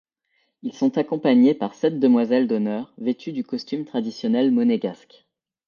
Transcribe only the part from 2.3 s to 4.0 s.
d’honneur vêtues du costume